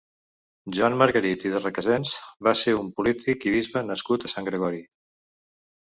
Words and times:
Joan 0.77 0.95
Margarit 1.01 1.43
i 1.49 1.51
de 1.57 1.61
Requesens 1.61 2.15
va 2.47 2.55
ser 2.63 2.75
un 2.79 2.91
polític 3.01 3.45
i 3.51 3.55
bisbe 3.59 3.87
nascut 3.93 4.27
a 4.31 4.37
Sant 4.37 4.49
Gregori. 4.53 4.85